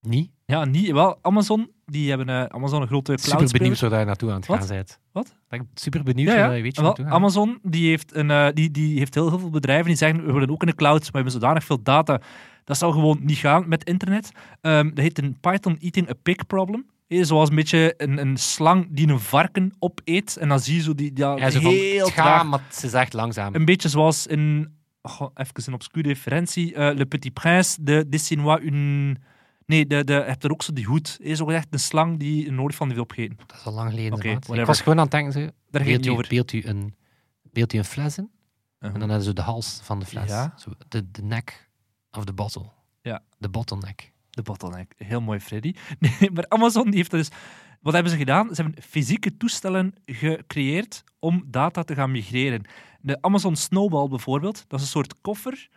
[0.00, 0.30] Niet?
[0.44, 0.90] Ja, niet.
[0.90, 4.36] Wel, Amazon, die hebben eh, Amazon een grote cloud Super benieuwd waar je naartoe aan
[4.36, 4.58] het Wat?
[4.58, 4.98] gaan bent.
[5.12, 5.34] Wat?
[5.50, 6.46] Ik super benieuwd Ja, ja.
[6.46, 6.96] waar je weet je Wel.
[7.06, 10.32] Amazon die heeft, een, eh, die, die heeft heel, heel veel bedrijven die zeggen we
[10.32, 12.20] willen ook in de cloud, maar we hebben zodanig veel data.
[12.64, 14.30] Dat zou gewoon niet gaan met internet.
[14.60, 16.86] Ehm, dat heet een Python eating a pig problem.
[17.06, 20.36] Eh, Zoals een beetje een, een slang die een varken opeet.
[20.36, 22.44] En dan zie je zo die, die Ja, zo heel het gaat, traag.
[22.46, 23.54] maar het is echt langzaam.
[23.54, 24.74] Een beetje zoals in...
[25.02, 26.74] goh, even een obscure referentie.
[26.74, 29.16] eh, Le Petit Prince, de Dessinois une...
[29.70, 31.18] Nee, de, de, je hebt er ook zo die hoed.
[31.22, 33.36] Eh, Zo gezegd, een slang die een olifant heeft opgegeten.
[33.46, 34.18] Dat is al lang geleden.
[34.18, 34.66] Ik whatever.
[34.66, 36.26] was gewoon aan het denken, Daar beeld, u, over.
[36.28, 36.94] beeld, u een,
[37.42, 38.30] beeld u een fles in,
[38.80, 38.94] Uh-huh.
[38.94, 40.28] en dan hebben ze de hals van de fles.
[40.28, 40.54] Ja.
[40.58, 41.70] Zo, de, de neck
[42.10, 42.64] of the bottle.
[43.02, 43.22] Ja.
[43.38, 44.12] De bottleneck.
[44.30, 44.92] De bottleneck.
[44.96, 45.74] Heel mooi, Freddy.
[45.98, 47.28] Nee, maar Amazon die heeft dus...
[47.80, 48.54] Wat hebben ze gedaan?
[48.54, 52.62] Ze hebben fysieke toestellen gecreëerd om data te gaan migreren.
[53.00, 55.68] De Amazon Snowball bijvoorbeeld, dat is een soort koffer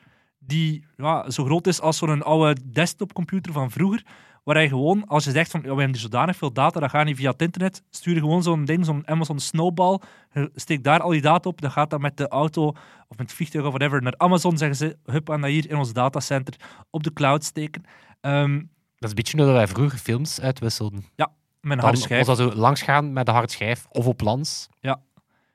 [0.46, 4.04] die ja, zo groot is als zo'n oude desktopcomputer van vroeger,
[4.44, 6.90] waar je gewoon, als je zegt van, ja, we hebben hier zodanig veel data, dat
[6.90, 10.00] gaat niet via het internet, stuur je gewoon zo'n ding, zo'n Amazon Snowball,
[10.34, 12.68] je steekt daar al die data op, dan gaat dat met de auto
[13.08, 15.78] of met het vliegtuig of whatever naar Amazon, zeggen ze, hup, aan dat hier in
[15.78, 16.56] ons datacenter
[16.90, 17.84] op de cloud steken.
[18.22, 18.64] Ehm, Dat
[19.00, 21.06] is een beetje hoe dat wij vroeger films uitwisselden.
[21.16, 21.28] met
[21.62, 22.26] een Dan harde schijf.
[22.26, 24.68] was dat zo langs gaan met de harde schijf of op lans.
[24.80, 25.02] Ja.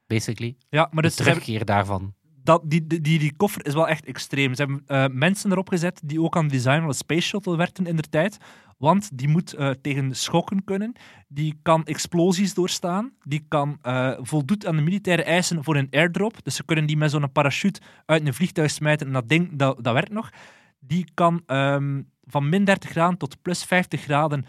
[0.06, 0.56] Basically.
[0.68, 2.14] Ja, maar De dus hebben- terugkeer daarvan.
[2.48, 4.54] Dat, die, die, die, koffer is wel echt extreem.
[4.54, 7.56] Ze hebben eh, mensen erop gezet die ook aan het design van de Space Shuttle
[7.56, 8.38] werkten in der tijd.
[8.78, 10.92] Want die moet eh, tegen schokken kunnen.
[11.28, 13.12] Die kan explosies doorstaan.
[13.22, 16.44] Die kan, eh, voldoet aan de militaire eisen voor een airdrop.
[16.44, 19.84] Dus ze kunnen die met zo'n parachute uit een vliegtuig smijten en dat ding, dat,
[19.84, 20.30] dat werkt nog.
[20.78, 24.44] Die kan ehm, van min 30 graden tot plus 50 graden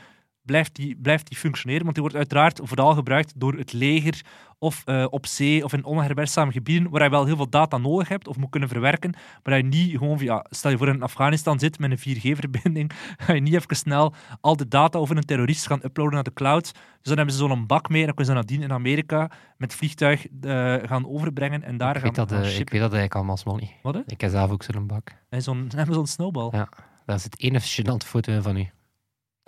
[0.49, 1.83] blijft die, blijft die functioneren.
[1.83, 4.21] Want die wordt uiteraard vooral gebruikt door het leger
[4.59, 8.07] of eh, op zee of in onherbergzame gebieden waar je wel heel veel data nodig
[8.07, 11.03] hebt of moet kunnen verwerken, maar dat je niet gewoon via, stel je voor in
[11.03, 15.25] Afghanistan zit met een 4G-verbinding, ga je niet even snel al de data over een
[15.25, 16.63] terrorist gaan uploaden naar de cloud.
[16.63, 19.73] Dus dan hebben ze zo'n bak mee en dan kunnen ze nadien in Amerika met
[19.73, 22.93] vliegtuig eh, gaan overbrengen en daar Ik gaan, weet, dat, gaan eh, ik weet dat
[22.93, 23.75] eigenlijk allemaal smolly.
[23.81, 24.01] Wat, hè?
[24.05, 25.15] Ik heb zelf ook zo'n bak.
[25.29, 26.49] En zo'n Amazon Snowball.
[26.51, 26.69] Ja.
[27.05, 28.69] Daar zit één gênante foto van u.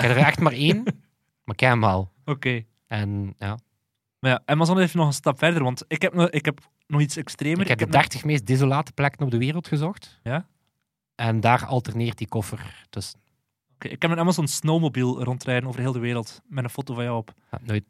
[0.02, 0.84] Ik heb er echt maar één,
[1.44, 2.12] maar ik heb hem al.
[2.26, 2.64] Oké.
[2.88, 3.58] En ja,
[4.20, 7.02] Maar ja, Amazon heeft nog een stap verder, want ik heb, nog- ik heb nog
[7.02, 7.62] iets extremer.
[7.62, 10.20] ik heb de nog- 30 meest desolate plekken op de wereld gezocht.
[10.24, 10.48] Ja?
[11.16, 13.20] En daar alterneert die koffer tussen.
[13.76, 17.04] Oké, ik heb een Amazon Snowmobiel rondrijden over heel de wereld met een foto van
[17.04, 17.34] jou op.
[17.52, 17.84] Ja, nooit...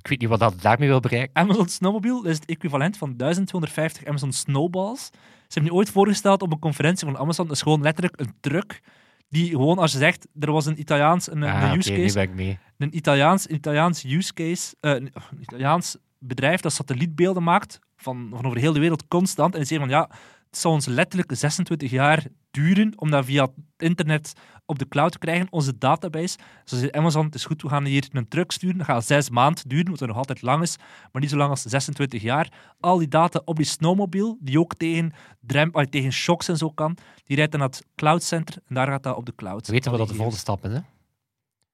[0.00, 1.34] Ik weet niet wat dat daarmee wil bereiken.
[1.36, 5.04] Amazon Snowmobile is het equivalent van 1250 Amazon Snowballs.
[5.06, 7.46] Ze hebben die ooit voorgesteld op een conferentie van Amazon.
[7.46, 8.80] Dat is gewoon letterlijk een truck
[9.28, 12.34] die gewoon, als je zegt, er was een Italiaans, een, Ah, een use case, ben
[12.34, 12.58] mee.
[12.78, 18.58] een Italiaans, Italiaans use case, eh, een Italiaans bedrijf dat satellietbeelden maakt van, van over
[18.58, 19.52] heel de wereld constant.
[19.52, 20.10] En die zeggen van ja,
[20.54, 24.32] het zal ons letterlijk 26 jaar duren om dat via het internet
[24.66, 26.38] op de cloud te krijgen, onze database.
[26.64, 28.76] Zoals Amazon, het is goed, we gaan hier een truck sturen.
[28.78, 30.76] Dat gaat zes maanden duren, wat nog altijd lang is,
[31.12, 32.52] maar niet zo lang als 26 jaar.
[32.80, 36.70] Al die data op die snowmobile, die ook tegen, drem, ah, tegen shocks en zo
[36.70, 39.66] kan, die rijdt dan naar het cloudcenter en daar gaat dat op de cloud.
[39.66, 40.72] We weten wat Al dat de volgende stap is.
[40.72, 40.78] Hè?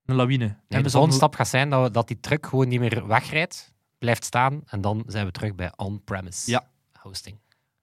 [0.04, 0.44] Een lawine.
[0.44, 3.06] Nee, de Amazon- volgende stap gaat zijn dat, we- dat die truck gewoon niet meer
[3.06, 6.66] wegrijdt, blijft staan en dan zijn we terug bij on-premise Ja.
[6.98, 7.36] hosting.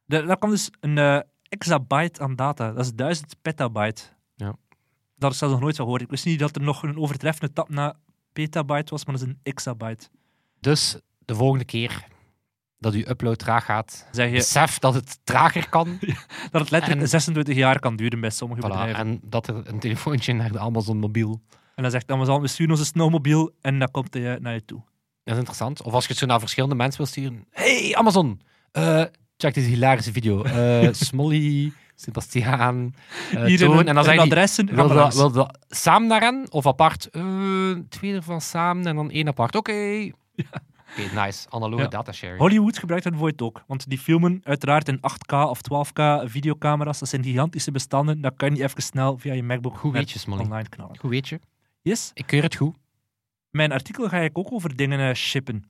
[0.08, 2.72] Daar, daar kan dus een eh, exabyte aan data.
[2.72, 4.04] Dat is 1000 petabyte.
[4.36, 4.56] Ja.
[5.18, 6.04] Dat is zelfs nog nooit van gehoord.
[6.04, 7.94] Ik wist niet dat er nog een overtreffende tap naar
[8.34, 10.10] petabyte was, maar dat is een exabyte.
[10.60, 12.04] Dus de volgende keer
[12.80, 15.98] dat uw upload traag gaat, Zeg je besef dat het trager kan.
[16.52, 18.96] dat het letterlijk En- 26 jaar kan duren bij sommige Voilà, bedrijven.
[19.00, 21.42] En, en dat er een telefoontje naar de Amazon mobiel.
[21.76, 24.80] dan zegt Amazon, we sturen onze snowmobile en dan komt hij eh, naar je toe.
[25.24, 25.82] Dat is interessant.
[25.82, 27.46] Of als je het zo naar verschillende mensen wil sturen.
[27.52, 28.42] Hey Amazon,
[28.72, 29.04] eh,
[29.38, 30.44] check deze hilarische video.
[30.44, 32.96] Eh Smolly, Sebastiaan,
[33.32, 33.80] eh, Hier Toon.
[33.80, 34.76] in en dan je, adressen.
[34.76, 37.10] wil dat, wil dat samen naar hen of apart?
[37.10, 39.56] Eh, twee ervan samen en dan één apart.
[39.56, 40.12] Oké.
[40.92, 41.50] Oké, nice.
[41.50, 41.88] Analoge Ja.
[41.88, 42.40] datasharing.
[42.40, 43.64] Hollywood gebruikt dat het ook.
[43.68, 47.00] Want die filmen uiteraard in 8K of 12K videocamera's.
[47.00, 48.22] Dat zijn gigantische bestanden.
[48.22, 50.98] Dat kan je niet even snel via je MacBook Goed online knallen.
[50.98, 51.40] Goed weet je.
[51.82, 52.12] Yes.
[52.14, 52.76] Ik keur het goed.
[53.50, 55.66] Mijn artikel ga ik ook over dingen eh, shippen.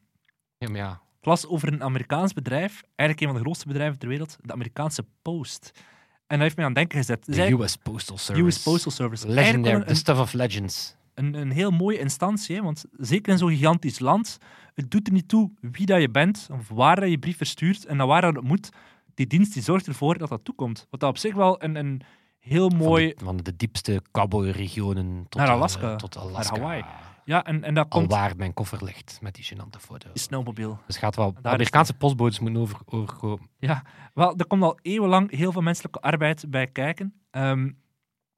[0.57, 1.01] Ja, maar ja.
[1.27, 5.05] Las over een Amerikaans bedrijf, eigenlijk een van de grootste bedrijven ter wereld, de Amerikaanse
[5.21, 5.71] Post.
[5.73, 5.83] En
[6.27, 7.25] dat heeft mij aan het denken gezet.
[7.25, 8.45] De US Postal Service.
[8.45, 9.29] US Postal Service.
[9.29, 9.83] Legendary.
[9.83, 10.95] The stuff of legends.
[11.13, 14.37] Een, een, heel mooie instantie, hè, want zeker in zo'n gigantisch land,
[14.73, 17.85] het doet er niet toe wie dat je bent, of waar dat je brief verstuurt
[17.85, 18.69] en naar waar dat het moet.
[19.13, 20.87] Die dienst die zorgt ervoor dat dat toekomt.
[20.89, 22.01] Wat dat op zich wel een, een
[22.39, 23.07] heel mooi...
[23.07, 25.95] Van de, van de diepste cowboy-regionen tot, Naar eh, Alaska.
[25.95, 26.55] tot Alaska.
[26.55, 26.83] Hawaii.
[27.27, 28.11] Ja, en, en dat komt...
[28.11, 30.09] Alwaar mijn koffer ligt met die gênante foto.
[30.13, 30.67] Die snowmobile.
[30.67, 31.35] Dus het gaat wel...
[31.37, 33.49] is Amerikaanse postbodes moeten over, overkomen.
[33.59, 37.13] Ja, wel, er komt al eeuwenlang heel veel menselijke arbeid bij kijken.
[37.31, 37.71] Ehm,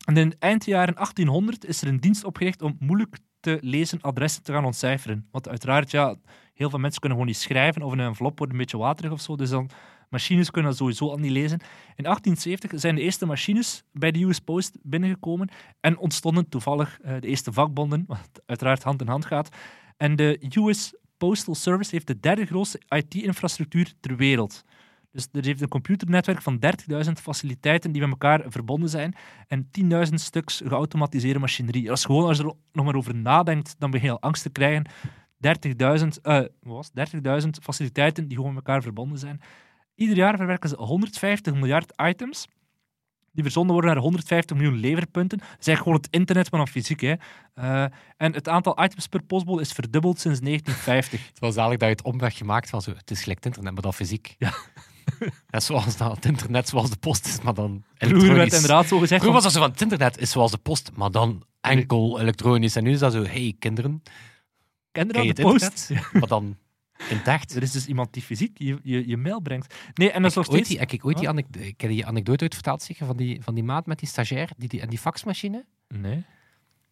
[0.05, 4.43] en in eind jaren 1800 is er een dienst opgericht om moeilijk te lezen adressen
[4.43, 5.27] te gaan ontcijferen.
[5.31, 6.15] Want uiteraard, ja,
[6.53, 9.21] heel veel mensen kunnen gewoon niet schrijven of een envelop wordt een beetje waterig of
[9.21, 9.35] zo.
[9.35, 9.69] Dus dan,
[10.09, 11.59] machines kunnen dat sowieso al niet lezen.
[11.95, 17.13] In 1870 zijn de eerste machines bij de US Post binnengekomen en ontstonden toevallig eh,
[17.19, 19.49] de eerste vakbonden, wat uiteraard hand in hand gaat.
[19.97, 24.63] En de US Postal Service heeft de derde grootste IT-infrastructuur ter wereld.
[25.11, 26.59] Dus er heeft een computernetwerk van
[27.05, 29.15] 30.000 faciliteiten die met elkaar verbonden zijn
[29.47, 31.91] en 10.000 stuks geautomatiseerde machinerie.
[31.91, 34.49] Is gewoon, als je er nog maar over nadenkt, dan begin je al angst te
[34.49, 34.85] krijgen.
[34.87, 37.43] 30.000 eh, wat was het?
[37.43, 39.41] 30.000 faciliteiten die gewoon met elkaar verbonden zijn.
[39.99, 42.47] Ieder jaar verwerken ze 150 miljard items.
[43.31, 45.37] Die verzonden worden naar 150 miljoen leverpunten.
[45.37, 47.01] Dat is eigenlijk gewoon het internet, maar dan fysiek.
[47.01, 47.13] Hè.
[47.53, 47.83] Eh,
[48.17, 51.27] en het aantal items per postbode is verdubbeld sinds 1950.
[51.27, 53.73] Het was eigenlijk dat je het omweg gemaakt van zo, het is gelijk het internet,
[53.73, 54.35] maar dan fysiek.
[54.37, 54.53] Ja.
[55.49, 58.53] Ja, zoals dat, het internet zoals de post is, maar dan Vroeger werd elektronisch.
[58.53, 59.21] inderdaad zo gezegd.
[59.21, 62.75] Vroeger was dat zo van, het internet is zoals de post, maar dan enkel elektronisch.
[62.75, 64.03] En nu is dat zo, hey kinderen,
[64.91, 65.63] dat, het de post?
[65.89, 66.13] internet?
[66.19, 66.57] Maar dan
[67.07, 69.75] Er is dus iemand die fysiek je, je, je mail brengt.
[69.93, 70.79] Nee, en dat is nog Ik, ooit steeds...
[70.79, 73.63] die, ik, ik ooit die anekdote, heb die anekdote uitverteld zeker, van die, van die
[73.63, 75.65] maat met die stagiair die, die, en die faxmachine.
[75.87, 76.23] Nee.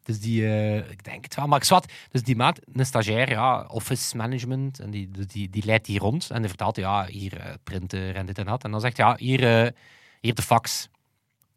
[0.03, 1.93] Dus die, eh, ik denk het wel, maar ik zwart.
[2.11, 5.99] Dus die maat, een stagiair, ja, office management, en die, dus die, die leidt die
[5.99, 8.63] rond en die vertelt, ja, hier eh, printen en dit en dat.
[8.63, 9.71] En dan zegt hij, ja, hier, eh,
[10.21, 10.89] hier de fax.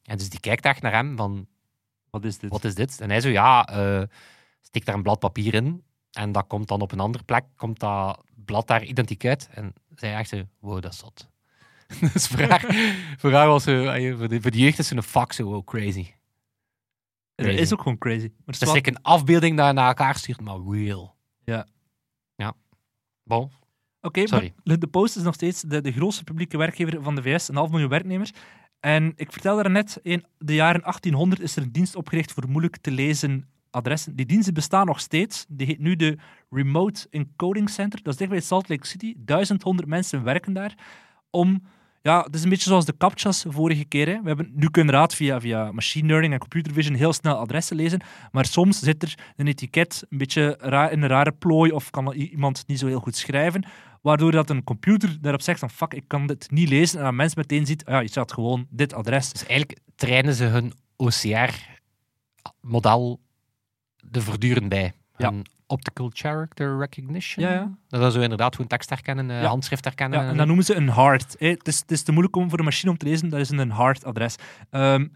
[0.04, 1.46] En dus die kijkt echt naar hem van,
[2.10, 2.50] Wat is dit?
[2.50, 3.00] wat is dit?
[3.00, 3.68] En hij zo, ja,
[4.60, 5.82] steek daar een blad papier in
[6.12, 9.48] en dat komt dan op een andere plek, komt dat blad daar identiek uit.
[9.52, 11.28] En zij echt zo, wow, dat is zot.
[12.12, 12.64] dus voor haar,
[13.18, 15.64] voor haar was zo, eh, voor de, voor de jeugd is zo'n fax zo, wow,
[15.64, 16.06] crazy.
[17.34, 18.18] dat is ook gewoon crazy.
[18.20, 21.16] Maar het Dat is is een afbeelding dat je naar elkaar stuurt, maar real.
[21.44, 21.66] Ja.
[22.34, 22.54] Ja.
[23.22, 23.50] Bon.
[24.00, 27.48] Oké, maar de Post is nog steeds de, de grootste publieke werkgever van de VS,
[27.48, 28.32] een half miljoen werknemers.
[28.80, 32.48] En ik vertelde er net, in de jaren 1800 is er een dienst opgericht voor
[32.48, 34.16] moeilijk te lezen adressen.
[34.16, 35.44] Die diensten bestaan nog steeds.
[35.48, 36.18] Die heet nu de
[36.50, 38.02] Remote Encoding Center.
[38.02, 39.14] Dat is dicht bij Salt Lake City.
[39.16, 40.74] 1100 mensen werken daar
[41.30, 41.62] om...
[42.02, 44.06] Ja, het is een beetje zoals de captchas vorige keer.
[44.06, 44.20] Hè.
[44.22, 47.76] We hebben nu kunnen raad via, via machine learning en computer vision heel snel adressen
[47.76, 48.00] lezen.
[48.32, 52.12] Maar soms zit er een etiket een beetje ra- in een rare plooi of kan
[52.12, 53.64] iemand niet zo heel goed schrijven.
[54.02, 57.00] Waardoor dat een computer daarop zegt van fuck, ik kan dit niet lezen.
[57.00, 59.32] En een mens meteen ziet, ah, ja, je staat gewoon dit adres.
[59.32, 61.60] Dus eigenlijk trainen ze hun OCR-model
[64.12, 64.92] er voortdurend bij.
[65.16, 65.30] Ja.
[65.30, 67.44] Hun optical character recognition.
[67.46, 67.70] Ja, ja.
[67.88, 69.48] Dat is zo inderdaad gewoon tekst herkennen, eh, Ja.
[69.48, 70.22] handschrift herkennen.
[70.22, 71.36] Ja, en dat noemen ze een hard.
[71.38, 71.48] hè.
[71.48, 73.50] Het, is, het is te moeilijk om voor een machine om te lezen, dat is
[73.50, 74.34] een hard adres.
[74.70, 75.06] Ehm,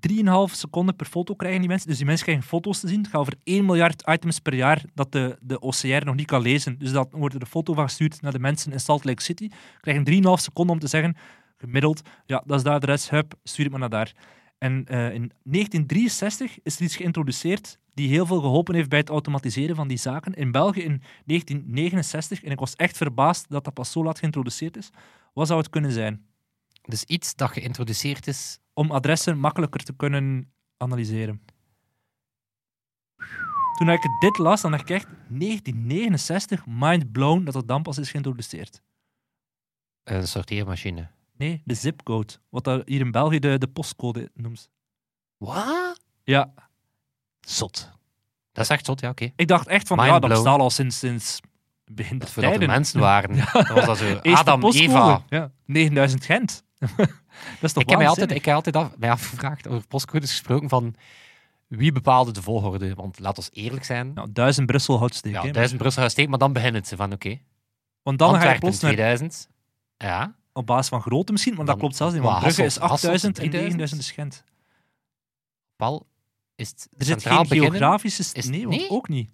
[0.00, 1.88] 3,5 seconden per foto krijgen die mensen.
[1.88, 2.98] Dus die mensen krijgen foto's te zien.
[2.98, 6.42] Het gaat over 1 miljard items per jaar dat de, de OCR nog niet kan
[6.42, 6.78] lezen.
[6.78, 9.48] Dus dat wordt er een foto van gestuurd naar de mensen in Salt Lake City.
[9.80, 11.16] Krijgen 3,5 seconden om te zeggen,
[11.58, 14.12] gemiddeld, ja, dat is de adres, hup, stuur het maar naar daar.
[14.60, 19.08] En eh, in 1963 is er iets geïntroduceerd die heel veel geholpen heeft bij het
[19.08, 20.34] automatiseren van die zaken.
[20.34, 24.76] In België in 1969, en ik was echt verbaasd dat dat pas zo laat geïntroduceerd
[24.76, 24.90] is.
[25.32, 26.26] Wat zou het kunnen zijn?
[26.82, 28.58] Dus iets dat geïntroduceerd is.
[28.72, 31.40] Om adressen makkelijker te kunnen analyseren.
[33.78, 37.98] Toen ik dit las, dan dacht ik echt 1969, mind blown dat het dan pas
[37.98, 38.82] is geïntroduceerd.
[40.04, 41.10] Een sorteermachine.
[41.40, 42.32] Nee, de zipcode.
[42.48, 44.70] Wat dat hier in België de, de postcode noemt.
[45.36, 46.00] Wat?
[46.24, 46.52] Ja,
[47.40, 47.90] Zot.
[48.52, 49.32] Dat is echt zot, ja, oké.
[49.36, 51.40] ik dacht echt van, Mind ja, dat bestaat al sinds, sinds
[51.84, 52.68] begin er tijden.
[52.68, 53.36] mensen waren.
[53.52, 54.04] Dat was dat zo.
[54.04, 54.88] Eerste Adam, postcode.
[54.90, 55.24] Eva.
[55.28, 56.64] Ja, 9000 Gent.
[56.78, 57.08] dat
[57.60, 60.68] is toch Ik heb mij altijd, ik heb altijd af, mij afgevraagd over postcodes gesproken
[60.68, 60.94] van
[61.66, 62.94] wie bepaalde de volgorde.
[62.94, 64.12] Want laat ons eerlijk zijn.
[64.12, 65.32] Nou, 1000 Brussel houtsteek.
[65.32, 65.50] Ja, hè.
[65.50, 67.38] duizend Brussel steken, maar dan beginnen ze van oké.
[68.02, 69.48] Want dan ga je Antwerpen plots naar, 2000.
[69.96, 70.34] Ja.
[70.52, 72.22] Op basis van grootte misschien, maar dat klopt zelfs niet.
[72.22, 73.78] Want Brugge is Hasselt- Hasselt 8000 en 3000?
[73.78, 74.44] 9000 is Gent.
[75.76, 76.06] Paul,
[76.56, 77.70] is het Er zit geen beginnen?
[77.70, 78.24] geografische...
[78.38, 78.90] Is- nee, want nee?
[78.90, 79.30] ook niet.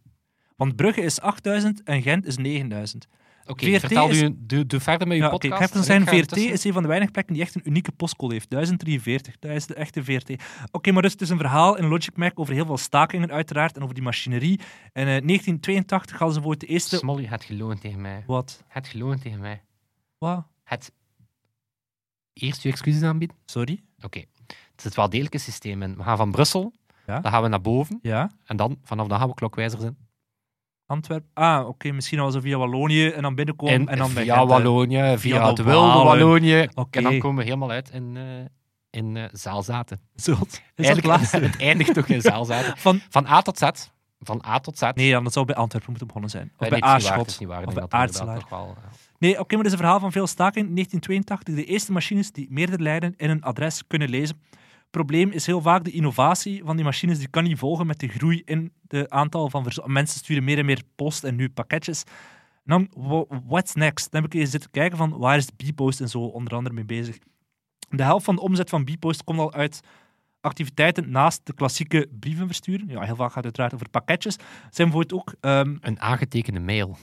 [0.57, 3.07] Want Brugge is 8000 en Gent is 9000.
[3.49, 5.63] Oké, VRT vertel is- u, doe, doe verder met uw Ja, podcast.
[5.63, 6.53] ik heb zijn VRT ertussen.
[6.53, 8.51] is een van de weinige plekken die echt een unieke postcode heeft.
[8.51, 10.31] 1043, dat is de echte VRT.
[10.71, 13.77] Oké, maar dus het is een verhaal in Logic Mac over heel veel stakingen uiteraard
[13.77, 14.59] en over die machinerie.
[14.93, 16.97] En in 1982 hadden ze voor het eerste...
[16.97, 18.25] Smolly, het geloven tegen mij.
[18.27, 18.65] Wat?
[18.69, 19.63] Het geloven tegen mij.
[20.19, 20.47] Wat?
[20.65, 20.93] Het
[22.37, 23.37] eerst uw excuses aanbieden.
[23.45, 23.83] Sorry?
[24.03, 24.19] Oké.
[24.47, 25.83] Het is het wel degelijke systeem.
[25.83, 26.73] En we gaan van Brussel,
[27.07, 27.21] Ja.
[27.21, 27.99] dan gaan we naar boven.
[28.03, 28.31] Ja?
[28.45, 29.97] En dan, vanaf dan gaan we klokwijzers in.
[30.87, 31.31] Antwerpen?
[31.35, 34.37] Ah, oké, misschien al zo via Wallonië en dan binnenkomen en, En dan bij via
[34.37, 34.49] Gent.
[34.49, 36.05] Wallonië, via, het wilde.
[36.05, 36.69] Wallonië.
[36.75, 36.99] Oké.
[36.99, 38.23] En dan komen we helemaal uit in, eh
[38.91, 40.01] in eh, Zaalzaten.
[40.15, 40.41] Zult.
[40.41, 41.39] Is dat het Eigenlijk, laatste?
[41.47, 42.77] het eindigt toch in Zaalzaten.
[42.87, 43.01] Van...
[43.09, 43.71] Van A tot Z.
[44.21, 44.83] Van A tot Z.
[44.95, 46.45] Nee, dan dat zou bij Antwerpen moeten begonnen zijn.
[46.45, 47.39] Of Eh, bij nee, het Aarschot.
[47.67, 47.91] Of bij dat
[49.19, 50.75] Nee, oké, maar dit is een verhaal van veel staking.
[50.75, 54.41] 1982, de eerste machines die meerdere lijnen in een adres kunnen lezen.
[54.91, 57.19] probleem is heel vaak de innovatie van die machines.
[57.19, 60.65] Die kan niet volgen met de groei in het aantal van mensen sturen meer en
[60.65, 62.05] meer post en nu pakketjes.
[62.65, 62.89] Dan,
[63.47, 64.11] what's next?
[64.11, 66.85] Dan heb ik eens zitten kijken van waar is Bpost en zo onder andere mee
[66.85, 67.19] bezig.
[67.89, 69.81] De helft van de omzet van Bpost komt al uit
[70.41, 72.89] activiteiten naast de klassieke brieven versturen.
[72.89, 74.37] Ja, heel vaak gaat het uiteraard over pakketjes.
[74.71, 76.97] Zijn bijvoorbeeld ook ehm, Een aangetekende mail.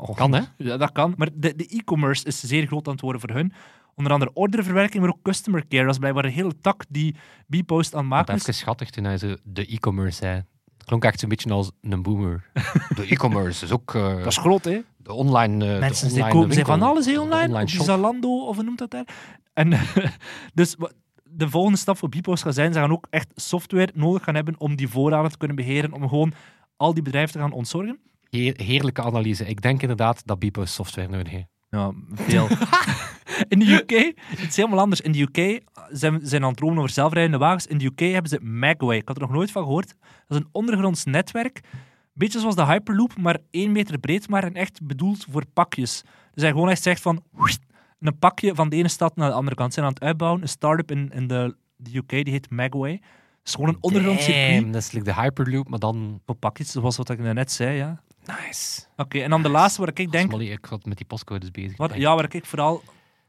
[0.00, 0.40] Oh, Kan, hè?
[0.56, 1.14] Ja, dat kan.
[1.16, 3.52] Maar de, de e-commerce is zeer groot aan het worden voor hun.
[3.94, 5.82] Onder andere orderverwerking, maar ook customer care.
[5.84, 8.40] Dat is blijkbaar een hele tak die Bpost aan het Wat maken is.
[8.40, 10.34] even schattig toen hij zo de e-commerce zei.
[10.76, 12.50] Het klonk echt zo'n beetje als een boomer.
[12.96, 14.80] De e-commerce is ook eh, Dat is groot, hè?
[14.96, 17.42] de online eh, Mensen de die online kopen zijn van alles heel online.
[17.42, 17.86] online Op die shop.
[17.86, 19.04] Zalando, of hoe noemt dat daar?
[19.52, 19.72] En,
[20.54, 20.76] dus
[21.22, 24.54] de volgende stap voor Bpost gaat zijn, ze gaan ook echt software nodig gaan hebben
[24.58, 26.32] om die voorraden te kunnen beheren, om gewoon
[26.76, 27.98] al die bedrijven te gaan ontzorgen.
[28.36, 29.46] Heer- heerlijke analyse.
[29.46, 31.48] Ik denk inderdaad dat Bipo software nodig heeft.
[31.70, 32.48] Ja, veel.
[33.48, 35.00] in de UK, het is helemaal anders.
[35.00, 37.66] In de UK zijn zijn aan het dromen over zelfrijdende wagens.
[37.66, 38.96] In de UK hebben ze Magway.
[38.96, 39.94] Ik had er nog nooit van gehoord.
[40.26, 41.60] Dat is een ondergronds netwerk.
[42.12, 46.02] Beetje zoals de Hyperloop, maar één meter breed, maar en echt bedoeld voor pakjes.
[46.32, 47.22] Dus hij gewoon echt zegt van...
[48.00, 49.68] Een pakje van de ene stad naar de andere kant.
[49.68, 50.42] Ze zijn aan het uitbouwen.
[50.42, 52.92] Een start-up in, in de, de UK, die heet Magway.
[52.92, 53.00] Het
[53.44, 56.20] is gewoon een ondergronds circuit Damn, dat is like de Hyperloop, maar dan...
[56.26, 58.02] voor pakjes, zoals wat ik net zei, ja.
[58.26, 58.82] Nice.
[58.96, 60.32] Oké, en dan de laatste waar ik denk...
[60.32, 61.76] Ik zat met die postcodes bezig.
[61.76, 62.82] Wat, ja, waar ik vooral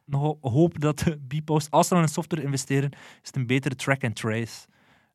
[0.06, 3.48] nog ho- hoop dat de Bpost, als ze dan in software investeren, is het een
[3.48, 4.68] betere track and trace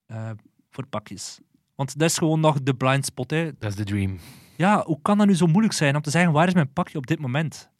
[0.06, 0.30] eh,
[0.70, 1.40] voor pakjes.
[1.74, 3.30] Want dat is gewoon nog de blind spot.
[3.30, 3.52] Hè.
[3.58, 4.18] Dat is de dream.
[4.56, 6.98] Ja, hoe kan dat nu zo moeilijk zijn om te zeggen waar is mijn pakje
[6.98, 7.70] op dit moment?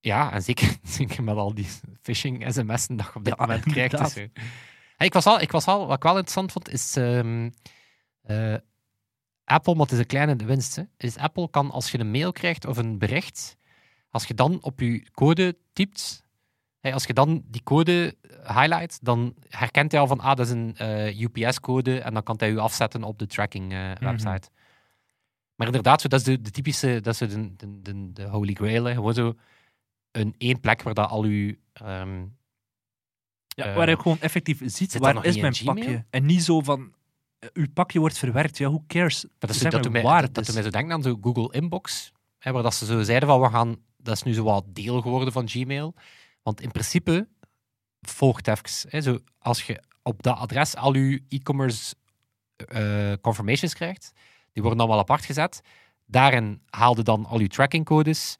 [0.00, 1.66] Ja, en zeker, zeker met al die
[2.02, 3.98] phishing sms'en dat je op dit Ja, moment krijgt.
[3.98, 4.26] Dus, eh.
[4.96, 7.50] Hey, ik, was al, ik was al, wat ik wel interessant vond, is ehm,
[8.22, 8.54] eh,
[9.46, 10.76] Apple, maar het is een kleine winst.
[10.76, 13.56] Hè, is Apple kan, als je een mail krijgt of een bericht,
[14.10, 16.24] als je dan op je code typt,
[16.80, 18.14] hey, als je dan die code
[18.46, 22.34] highlight, dan herkent hij al van, ah, dat is een eh, UPS-code en dan kan
[22.38, 24.48] hij je afzetten op de tracking-website.
[25.54, 28.52] Maar inderdaad, zo, dat is de, de typische, dat is de, de, de, de holy
[28.54, 28.84] grail.
[28.84, 28.92] hè.
[28.94, 29.34] Gewoon zo
[30.10, 31.54] een één plek waar dat al uw...
[31.72, 32.24] ehm,
[33.48, 35.74] Ja, Eh, waar je gewoon effectief ziet waar is mijn Gmail?
[35.76, 36.04] pakje.
[36.10, 36.86] En niet zo van, eh,
[37.52, 38.58] uw pakje wordt verwerkt.
[38.58, 39.22] Ja, who cares?
[39.22, 41.52] Maar dat, is, dat, doet mij, dat, dat doet mij zo denken aan zo Google
[41.52, 42.12] Inbox.
[42.38, 45.00] Hè, waar dat ze zo zeiden van, we gaan, dat is nu zo wat deel
[45.00, 45.94] geworden van Gmail.
[46.42, 47.28] Want in principe
[48.00, 48.90] volgt even.
[48.90, 51.94] Hè, zo, als je op dat adres al je e-commerce
[52.56, 54.12] eh, confirmations krijgt,
[54.52, 55.60] die worden dan wel apart gezet.
[56.06, 58.36] Daarin haalde dan al je trackingcodes.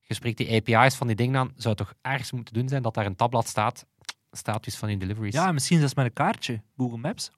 [0.00, 1.52] Je spreekt die API's van die dingen aan.
[1.56, 3.86] Zou het toch ergens moeten doen zijn dat daar een tabblad staat.
[4.30, 5.34] status van je deliveries.
[5.34, 6.62] Ja, misschien zelfs met een kaartje.
[6.76, 7.30] Google Maps.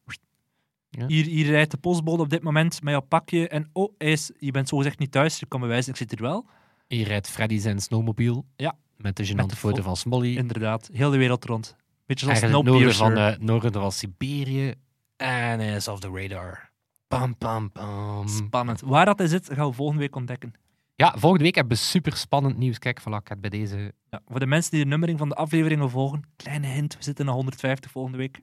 [0.98, 1.06] Ja.
[1.06, 3.48] Hier, hier rijdt de postbode op dit moment met jouw pakje.
[3.48, 5.38] En oh, is, je bent zogezegd niet thuis.
[5.38, 6.46] Je kan bewijzen, ik zit hier wel.
[6.88, 8.44] Hier rijdt Freddy zijn snowmobiel.
[8.56, 8.76] Ja.
[8.96, 10.36] Met de de foto fo- van Smolly.
[10.36, 11.76] Inderdaad, heel de wereld rond.
[12.06, 14.74] Beetje zoals noorden van, eh, noorden van Siberië.
[15.16, 16.70] En hij is off the radar.
[17.08, 18.28] Pam, pam, pam.
[18.28, 18.80] Spannend.
[18.80, 20.52] Waar dat is zit, gaan we volgende week ontdekken.
[20.96, 22.78] Ja, volgende week hebben we super spannend nieuws.
[22.78, 23.92] Kijk, voilà, ik heb bij deze...
[24.10, 27.24] Ja, voor de mensen die de nummering van de afleveringen volgen, kleine hint, we zitten
[27.24, 28.36] naar 150 volgende week.
[28.36, 28.42] Ik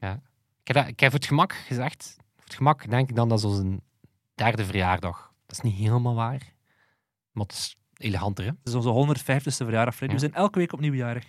[0.64, 2.18] heb, dat- ik heb het gemak gezegd.
[2.52, 3.80] Het gemak denk ik dan dat is onze
[4.36, 5.32] derde verjaardag.
[5.46, 6.54] Dat is niet helemaal waar.
[7.32, 8.50] Maar het is eleganter, hè?
[8.50, 10.16] Het is onze 150ste verjaardag, Freddy.
[10.16, 10.28] We Ja.
[10.28, 11.26] zijn elke week opnieuw jarig.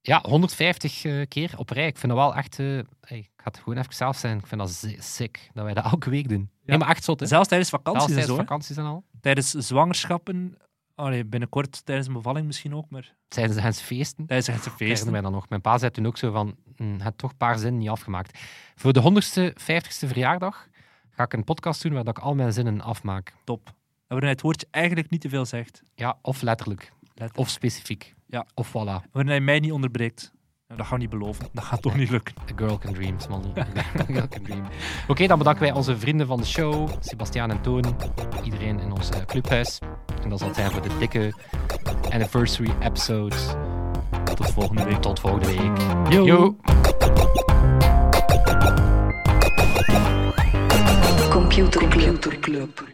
[0.00, 1.86] Ja, 150 eh, keer op rij.
[1.86, 2.58] Ik vind dat wel echt...
[2.58, 2.66] eh,
[3.00, 4.38] hey, ik ga het gewoon even zelf zijn.
[4.38, 6.50] Ik vind dat sick dat wij dat elke week doen.
[6.64, 7.26] Nee, maar echt zot, hè?
[7.26, 8.40] Zelfs tijdens Zelfs vakanties en tijdens zo.
[8.42, 8.46] hè.
[8.48, 9.04] vakanties en al.
[9.20, 10.56] Tijdens zwangerschappen,
[10.98, 14.26] allee, binnenkort tijdens een bevalling misschien ook, maar Tijdens de Gens feesten.
[14.26, 15.12] tijdens het Feesten feesten.
[15.12, 15.48] wij dan nog.
[15.48, 18.38] Mijn pa zei toen ook zo van, hm, het toch een paar zinnen niet afgemaakt.
[18.74, 20.68] Voor de 100ste, 50ste verjaardag
[21.10, 23.34] ga ik een podcast doen waar ik al mijn zinnen afmaak.
[23.44, 23.66] Top.
[23.66, 23.74] En
[24.06, 25.82] waarin hij het woordje eigenlijk niet te veel zegt.
[25.94, 26.92] Ja, of letterlijk.
[27.02, 27.38] Letterlijk.
[27.38, 28.14] Of specifiek.
[28.26, 28.46] Ja.
[28.54, 29.10] Of voilà.
[29.12, 30.32] Waarin hij mij niet onderbreekt.
[30.68, 31.48] Nou, dat gaan we niet beloven.
[31.52, 32.34] Dat gaat toch niet lukken.
[32.40, 33.52] A girl can dream, Smally.
[34.00, 34.64] A girl can dream.
[35.08, 36.88] Oké, dan bedanken wij onze vrienden van de show.
[37.00, 37.96] Sebastiaan en Toon.
[38.44, 39.78] Iedereen in ons eh, clubhuis.
[40.22, 41.32] En dat zal het zijn voor de dikke
[42.10, 43.36] anniversary episode.
[44.34, 45.00] Tot volgende week.
[45.02, 45.78] Tot volgende week.
[46.12, 46.24] Yo.
[46.24, 46.56] Yo.
[51.30, 51.88] Computer
[52.40, 52.86] Club.